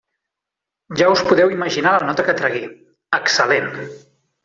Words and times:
Ja 1.01 1.09
us 1.17 1.23
podeu 1.27 1.53
imaginar 1.57 1.93
la 1.99 2.09
nota 2.09 2.27
que 2.31 2.37
tragué: 2.43 2.65
excel·lent. 3.23 3.73